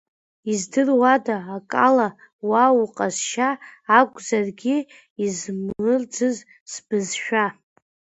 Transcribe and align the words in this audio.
Издыруада 0.51 1.37
акала, 1.55 2.09
уа 2.49 2.65
уҟазшьа 2.81 3.49
акәзаргьы 3.99 4.77
измырӡыз 5.25 6.37
сбызшәа! 6.71 7.45